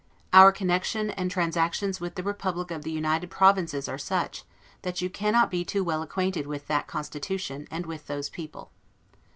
Our 0.33 0.51
connection 0.51 1.11
and 1.11 1.29
transactions 1.29 2.01
with 2.01 2.15
the 2.15 2.23
Republic 2.23 2.71
of 2.71 2.81
the 2.81 2.89
United 2.91 3.29
Provinces 3.29 3.87
are 3.87 3.99
such, 3.99 4.43
that 4.81 4.99
you 4.99 5.11
cannot 5.11 5.51
be 5.51 5.63
too 5.63 5.83
well 5.83 6.01
acquainted 6.01 6.47
with 6.47 6.65
that 6.69 6.87
constitution, 6.87 7.67
and 7.69 7.85
with 7.85 8.07
those 8.07 8.27
people. 8.27 8.71